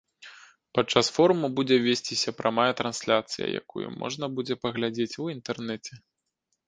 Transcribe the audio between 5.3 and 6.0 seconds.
інтэрнэце.